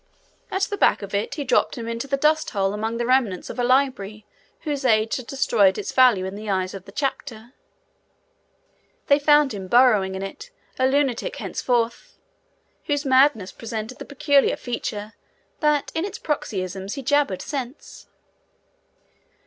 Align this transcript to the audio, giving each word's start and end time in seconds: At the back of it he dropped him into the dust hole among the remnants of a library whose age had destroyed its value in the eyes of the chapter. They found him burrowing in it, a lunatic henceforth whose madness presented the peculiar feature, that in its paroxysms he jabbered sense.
At 0.49 0.63
the 0.63 0.77
back 0.79 1.03
of 1.03 1.13
it 1.13 1.35
he 1.35 1.43
dropped 1.43 1.77
him 1.77 1.87
into 1.87 2.07
the 2.07 2.17
dust 2.17 2.49
hole 2.49 2.73
among 2.73 2.97
the 2.97 3.05
remnants 3.05 3.51
of 3.51 3.59
a 3.59 3.63
library 3.63 4.25
whose 4.61 4.83
age 4.83 5.17
had 5.17 5.27
destroyed 5.27 5.77
its 5.77 5.91
value 5.91 6.25
in 6.25 6.33
the 6.33 6.49
eyes 6.49 6.73
of 6.73 6.85
the 6.85 6.91
chapter. 6.91 7.53
They 9.05 9.19
found 9.19 9.53
him 9.53 9.67
burrowing 9.67 10.15
in 10.15 10.23
it, 10.23 10.49
a 10.79 10.87
lunatic 10.87 11.35
henceforth 11.35 12.17
whose 12.85 13.05
madness 13.05 13.51
presented 13.51 13.99
the 13.99 14.05
peculiar 14.05 14.55
feature, 14.57 15.13
that 15.59 15.91
in 15.93 16.03
its 16.03 16.17
paroxysms 16.17 16.95
he 16.95 17.03
jabbered 17.03 17.43
sense. 17.43 18.07